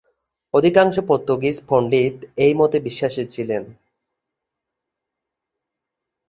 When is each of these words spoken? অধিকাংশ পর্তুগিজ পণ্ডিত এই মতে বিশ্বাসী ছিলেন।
অধিকাংশ 0.53 0.95
পর্তুগিজ 1.07 1.55
পণ্ডিত 1.69 2.15
এই 2.37 2.53
মতে 2.53 2.77
বিশ্বাসী 2.79 3.23
ছিলেন। 3.25 3.63